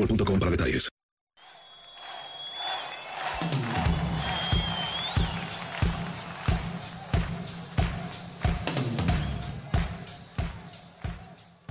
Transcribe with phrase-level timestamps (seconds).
[0.00, 0.88] boostmobile.com para detalles.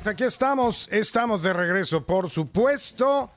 [0.05, 3.31] Aquí estamos, estamos de regreso, por supuesto,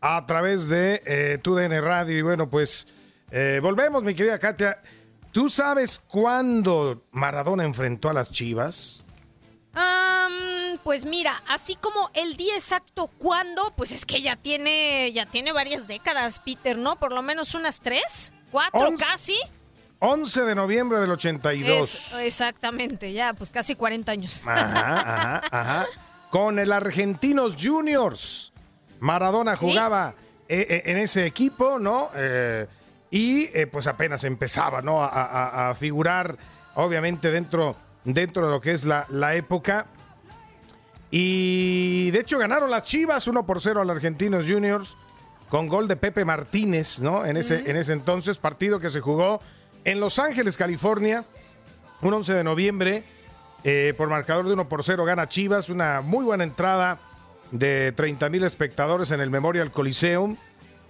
[0.00, 2.18] a través de eh, TUDN Radio.
[2.18, 2.88] Y bueno, pues
[3.30, 4.80] eh, volvemos, mi querida Katia.
[5.30, 9.04] ¿Tú sabes cuándo Maradona enfrentó a las Chivas?
[9.74, 10.05] Am,
[10.86, 15.50] pues mira, así como el día exacto cuándo, pues es que ya tiene, ya tiene
[15.50, 16.94] varias décadas, Peter, ¿no?
[16.94, 19.04] Por lo menos unas tres, cuatro Once.
[19.04, 19.36] casi.
[19.98, 21.80] 11 de noviembre del 82.
[21.92, 24.42] Es- exactamente, ya, pues casi 40 años.
[24.46, 25.86] Ajá, ajá, ajá.
[26.30, 28.52] Con el Argentinos Juniors.
[29.00, 30.14] Maradona jugaba
[30.48, 32.10] eh, eh, en ese equipo, ¿no?
[32.14, 32.68] Eh,
[33.10, 35.02] y eh, pues apenas empezaba, ¿no?
[35.02, 36.36] A, a- a figurar,
[36.76, 39.86] obviamente, dentro, dentro de lo que es la, la época.
[41.10, 44.94] Y de hecho ganaron las Chivas 1 por 0 al Argentinos Juniors
[45.48, 47.24] con gol de Pepe Martínez, ¿no?
[47.24, 49.40] En ese, en ese entonces, partido que se jugó
[49.84, 51.24] en Los Ángeles, California,
[52.02, 53.04] un 11 de noviembre,
[53.62, 56.98] eh, por marcador de 1 por 0 gana Chivas, una muy buena entrada
[57.52, 60.36] de 30 mil espectadores en el Memorial Coliseum.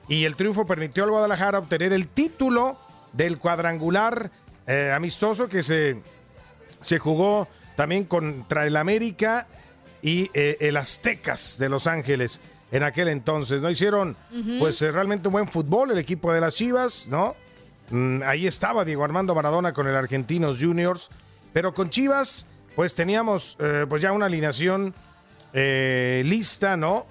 [0.08, 2.78] Y el triunfo permitió al Guadalajara obtener el título
[3.12, 4.30] del cuadrangular
[4.66, 6.00] eh, amistoso que se,
[6.80, 9.46] se jugó también contra el América
[10.02, 12.40] y eh, el Aztecas de Los Ángeles
[12.72, 13.60] en aquel entonces.
[13.60, 13.70] ¿no?
[13.70, 14.16] Hicieron
[14.58, 17.34] pues eh, realmente un buen fútbol el equipo de las Chivas, ¿no?
[17.90, 21.08] Mm, ahí estaba Diego Armando Maradona con el Argentinos Juniors,
[21.52, 24.94] pero con Chivas pues teníamos eh, pues ya una alineación
[25.52, 27.06] lista, ¿no?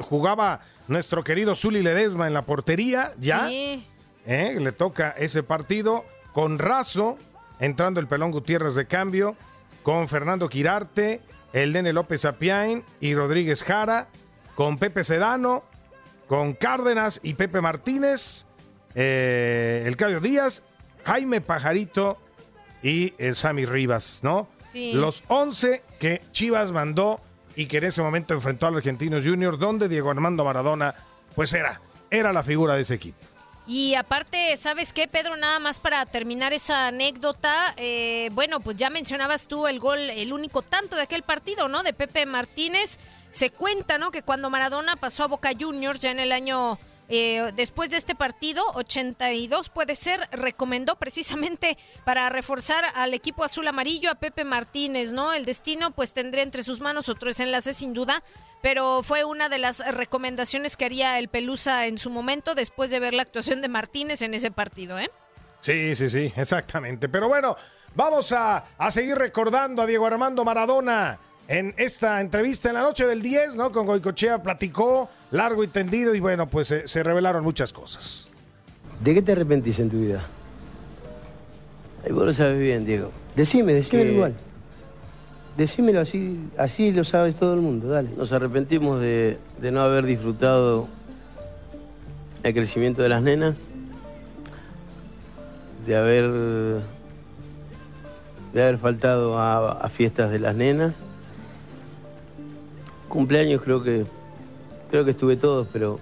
[0.00, 3.46] Jugaba nuestro querido Zuli Ledesma en la portería, ya.
[3.46, 3.86] Sí.
[4.26, 7.16] Le toca ese partido con Razo,
[7.60, 9.36] entrando el Pelón Gutiérrez de cambio,
[9.82, 11.20] con Fernando Quirarte,
[11.52, 14.08] el Nene López Apiain y Rodríguez Jara,
[14.54, 15.64] con Pepe Sedano,
[16.26, 18.46] con Cárdenas y Pepe Martínez,
[18.94, 20.62] eh, el Cayo Díaz,
[21.04, 22.18] Jaime Pajarito
[22.82, 24.48] y el Sammy Rivas, ¿no?
[24.72, 24.92] Sí.
[24.94, 27.20] Los 11 que Chivas mandó
[27.54, 30.94] y que en ese momento enfrentó al Argentinos Juniors, donde Diego Armando Maradona,
[31.34, 33.18] pues era, era la figura de ese equipo.
[33.66, 35.36] Y aparte, ¿sabes qué, Pedro?
[35.36, 40.32] Nada más para terminar esa anécdota, eh, bueno, pues ya mencionabas tú el gol, el
[40.32, 41.82] único tanto de aquel partido, ¿no?
[41.82, 42.98] De Pepe Martínez.
[43.30, 44.10] Se cuenta, ¿no?
[44.10, 48.14] Que cuando Maradona pasó a Boca Juniors ya en el año, eh, después de este
[48.14, 55.12] partido, 82 puede ser, recomendó precisamente para reforzar al equipo azul amarillo a Pepe Martínez,
[55.12, 55.32] ¿no?
[55.32, 58.22] El destino pues tendría entre sus manos otro desenlace sin duda,
[58.62, 63.00] pero fue una de las recomendaciones que haría el Pelusa en su momento después de
[63.00, 65.10] ver la actuación de Martínez en ese partido, ¿eh?
[65.60, 67.08] Sí, sí, sí, exactamente.
[67.08, 67.56] Pero bueno,
[67.94, 73.06] vamos a, a seguir recordando a Diego Armando Maradona en esta entrevista en la noche
[73.06, 73.70] del 10, ¿no?
[73.72, 78.28] Con Goicochea platicó largo y tendido y bueno, pues se, se revelaron muchas cosas.
[79.00, 80.24] ¿De qué te arrepentís en tu vida?
[82.04, 83.10] Ahí vos lo sabes bien, Diego.
[83.36, 84.34] Decime, decímelo Que- igual.
[85.56, 88.08] Decímelo así, así lo sabes todo el mundo, dale.
[88.16, 90.88] Nos arrepentimos de, de no haber disfrutado
[92.42, 93.56] el crecimiento de las nenas,
[95.86, 96.24] de haber,
[98.54, 100.94] de haber faltado a, a fiestas de las nenas.
[103.12, 104.06] Cumpleaños creo que,
[104.90, 106.00] creo que estuve todos, pero,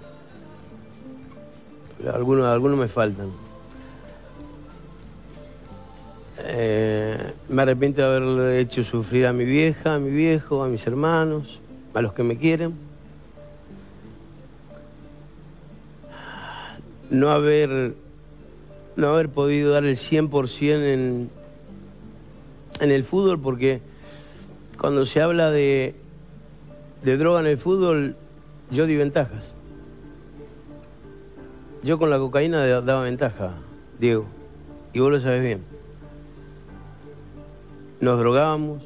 [2.13, 3.27] algunos, algunos me faltan.
[6.39, 10.87] Eh, me arrepiento de haber hecho sufrir a mi vieja, a mi viejo, a mis
[10.87, 11.59] hermanos,
[11.93, 12.75] a los que me quieren.
[17.09, 17.93] No haber,
[18.95, 21.29] no haber podido dar el 100% en,
[22.79, 23.81] en el fútbol porque
[24.79, 26.00] cuando se habla de,
[27.03, 28.15] de droga en el fútbol,
[28.69, 29.53] yo di ventajas.
[31.83, 33.53] Yo con la cocaína da- daba ventaja,
[33.99, 34.25] Diego,
[34.93, 35.71] y vos lo sabes bien
[38.01, 38.81] nos drogábamos,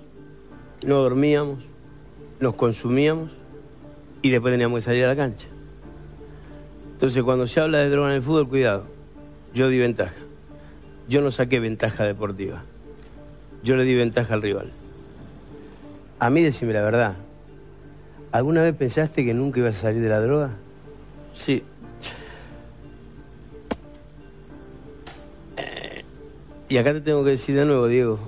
[0.83, 1.59] no dormíamos,
[2.41, 3.31] nos consumíamos
[4.21, 5.47] y después teníamos que salir a la cancha.
[6.91, 8.87] Entonces cuando se habla de droga en el fútbol, cuidado,
[9.53, 10.15] yo di ventaja.
[11.07, 12.63] Yo no saqué ventaja deportiva.
[13.63, 14.73] Yo le di ventaja al rival.
[16.19, 17.15] A mí decime la verdad.
[18.35, 20.57] ¿Alguna vez pensaste que nunca ibas a salir de la droga?
[21.33, 21.63] Sí.
[25.55, 26.03] Eh,
[26.67, 28.19] Y acá te tengo que decir de nuevo, Diego,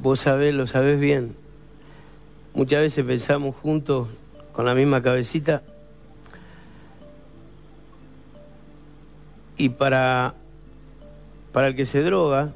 [0.00, 1.36] vos sabés, lo sabés bien.
[2.54, 4.08] Muchas veces pensamos juntos
[4.54, 5.62] con la misma cabecita
[9.58, 10.32] y para,
[11.52, 12.54] para el que se droga,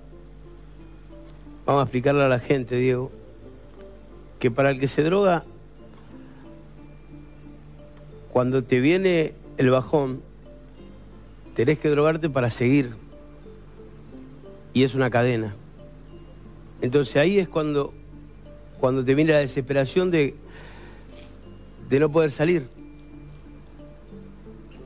[1.66, 3.12] vamos a explicarle a la gente, Diego,
[4.38, 5.44] que para el que se droga,
[8.36, 10.20] cuando te viene el bajón,
[11.54, 12.92] tenés que drogarte para seguir.
[14.74, 15.56] Y es una cadena.
[16.82, 17.94] Entonces ahí es cuando,
[18.78, 20.34] cuando te viene la desesperación de,
[21.88, 22.68] de no poder salir.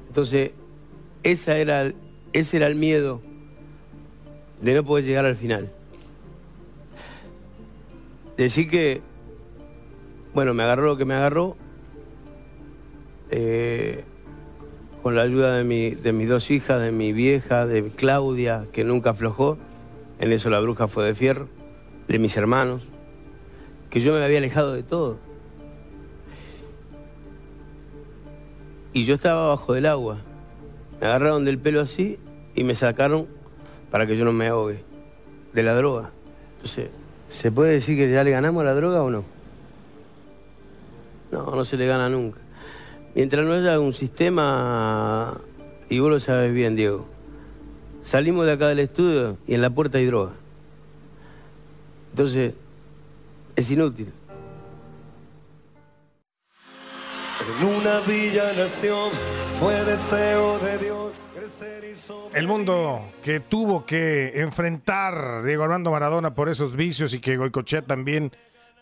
[0.07, 0.53] Entonces,
[1.25, 1.93] esa era,
[2.33, 3.21] ese era el miedo
[4.63, 5.73] de no poder llegar al final.
[8.37, 9.01] Decir que,
[10.35, 11.57] bueno, me agarró lo que me agarró,
[13.31, 14.05] eh,
[15.03, 18.85] con la ayuda de, mi, de mis dos hijas, de mi vieja, de Claudia, que
[18.85, 19.59] nunca aflojó,
[20.19, 21.49] en eso la bruja fue de fierro
[22.11, 22.83] de mis hermanos,
[23.89, 25.17] que yo me había alejado de todo.
[28.93, 30.19] Y yo estaba bajo del agua.
[31.01, 32.19] Me agarraron del pelo así
[32.57, 33.29] y me sacaron
[33.93, 34.83] para que yo no me ahogue
[35.53, 36.11] de la droga.
[36.57, 36.91] Entonces,
[37.29, 39.23] ¿se puede decir que ya le ganamos la droga o no?
[41.31, 42.41] No, no se le gana nunca.
[43.15, 45.37] Mientras no haya un sistema,
[45.89, 47.07] y vos lo sabes bien, Diego,
[48.03, 50.33] salimos de acá del estudio y en la puerta hay droga.
[52.13, 52.55] Entonces,
[53.57, 54.13] es inútil.
[57.61, 59.11] En una villa nación
[59.59, 66.35] fue deseo de Dios crecer y El mundo que tuvo que enfrentar Diego Armando Maradona
[66.35, 68.31] por esos vicios y que Goicochea también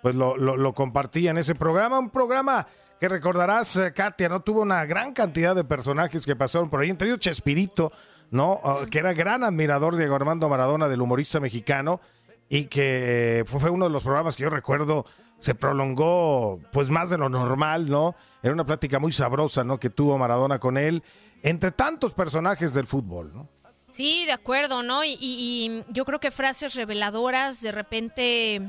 [0.02, 1.98] pues lo, lo- lo compartía en ese programa.
[1.98, 2.66] Un programa
[3.00, 4.40] que recordarás, eh, Katia, ¿no?
[4.40, 7.92] Tuvo una gran cantidad de personajes que pasaron por ahí, entre ellos Chespirito,
[8.30, 8.60] ¿no?
[8.64, 12.00] Ah, que era gran admirador de Diego Armando Maradona, del humorista mexicano,
[12.48, 15.04] y que fue, fue uno de los programas que yo recuerdo
[15.38, 18.16] se prolongó pues más de lo normal, ¿no?
[18.42, 19.78] Era una plática muy sabrosa, ¿no?
[19.78, 21.02] Que tuvo Maradona con él,
[21.42, 23.48] entre tantos personajes del fútbol, ¿no?
[23.86, 25.04] Sí, de acuerdo, ¿no?
[25.04, 28.60] Y, y- y yo creo que frases reveladoras, de repente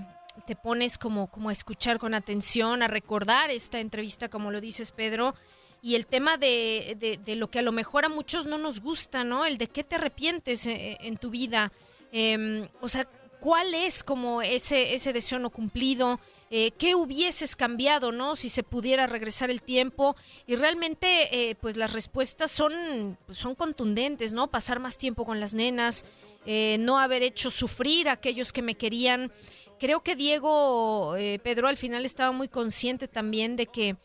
[0.46, 4.92] te pones como, como a escuchar con atención, a recordar esta entrevista, como lo dices,
[4.92, 5.36] Pedro.
[5.82, 9.24] Y el tema de, de- lo que a lo mejor a muchos no nos gusta,
[9.24, 9.46] ¿no?
[9.46, 11.72] El de qué te arrepientes eh, en tu vida.
[12.12, 13.06] Eh, o sea,
[13.40, 16.20] ¿cuál es como ese, ese deseo no cumplido?
[16.52, 18.36] Eh, ¿Qué hubieses cambiado, no?
[18.36, 20.18] Si se pudiera regresar el tiempo.
[20.48, 24.48] Y realmente, eh, pues las respuestas son, pues, son contundentes, ¿no?
[24.48, 26.04] Pasar más tiempo con las nenas,
[26.46, 29.32] eh, no haber hecho sufrir a aquellos que me querían.
[29.80, 33.96] Creo que Diego, eh, Pedro, al final estaba muy consciente también de que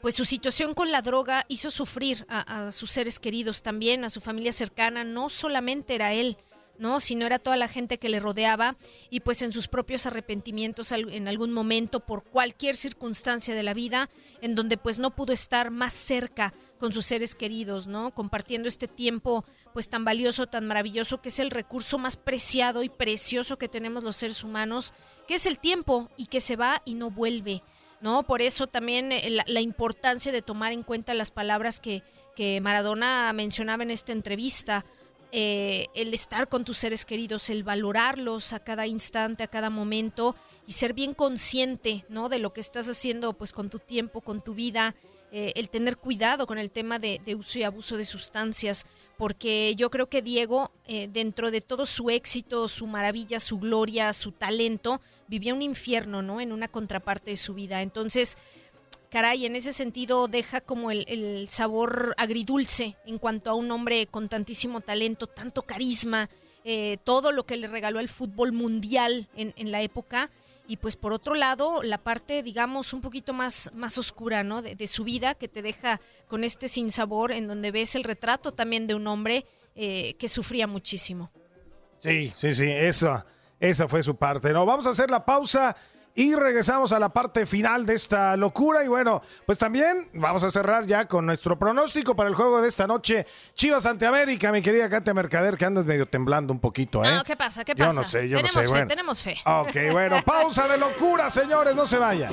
[0.00, 4.10] pues su situación con la droga hizo sufrir a, a sus seres queridos también, a
[4.10, 6.36] su familia cercana, no solamente era él,
[6.78, 7.00] ¿no?
[7.00, 8.76] Sino era toda la gente que le rodeaba
[9.10, 14.10] y pues en sus propios arrepentimientos en algún momento por cualquier circunstancia de la vida
[14.40, 18.12] en donde pues no pudo estar más cerca con sus seres queridos, ¿no?
[18.14, 22.88] Compartiendo este tiempo pues tan valioso, tan maravilloso que es el recurso más preciado y
[22.88, 24.92] precioso que tenemos los seres humanos,
[25.26, 27.62] que es el tiempo y que se va y no vuelve.
[28.00, 28.24] ¿no?
[28.24, 32.02] Por eso también eh, la, la importancia de tomar en cuenta las palabras que,
[32.36, 34.84] que Maradona mencionaba en esta entrevista.
[35.36, 40.36] Eh, el estar con tus seres queridos, el valorarlos a cada instante, a cada momento
[40.64, 42.28] y ser bien consciente, ¿no?
[42.28, 44.94] De lo que estás haciendo, pues, con tu tiempo, con tu vida,
[45.32, 48.86] eh, el tener cuidado con el tema de, uso y abuso de sustancias,
[49.18, 54.12] porque yo creo que Diego, eh, dentro de todo su éxito, su maravilla, su gloria,
[54.12, 56.40] su talento, vivía un infierno, ¿no?
[56.40, 57.82] En una contraparte de su vida.
[57.82, 58.38] Entonces,
[59.14, 64.28] caray, en ese sentido deja como el, sabor agridulce en cuanto a un hombre con
[64.28, 66.28] tantísimo talento, tanto carisma,
[66.64, 70.30] eh, todo lo que le regaló el fútbol mundial en, en la época.
[70.66, 74.62] Y pues por otro lado, la parte, digamos, un poquito más, más oscura, ¿no?
[74.62, 78.50] De, de su vida, que te deja con este sinsabor, en donde ves el retrato
[78.50, 81.30] también de un hombre eh, que sufría muchísimo.
[82.00, 83.24] Sí, sí, sí, esa,
[83.60, 84.52] esa fue su parte.
[84.52, 85.76] No, vamos a hacer la pausa
[86.14, 88.84] y regresamos a la parte final de esta locura.
[88.84, 92.68] Y bueno, pues también vamos a cerrar ya con nuestro pronóstico para el juego de
[92.68, 93.26] esta noche.
[93.54, 97.10] Chivas ante América, mi querida Katia Mercader, que andas medio temblando un poquito, ¿eh?
[97.14, 97.64] No, ¿qué pasa?
[97.64, 98.02] ¿Qué Yo pasa?
[98.02, 98.86] no sé, yo no tenemos sé, fe, bueno.
[98.86, 99.36] tenemos fe.
[99.44, 102.32] Ok, bueno, pausa de locura, señores, no se vayan.